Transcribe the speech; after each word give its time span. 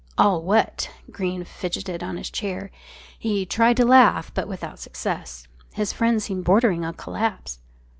"All 0.17 0.41
what?" 0.41 0.89
Greene 1.11 1.43
fidgeted 1.43 2.01
on 2.01 2.17
his 2.17 2.31
chair. 2.31 2.71
He 3.19 3.45
tried 3.45 3.77
to 3.77 3.85
laugh, 3.85 4.33
but 4.33 4.47
without 4.47 4.79
success. 4.79 5.47
His 5.75 5.93
friend 5.93 6.19
seemed 6.23 6.43
bordering 6.43 6.83
on 6.83 6.95
collapse. 6.95 7.59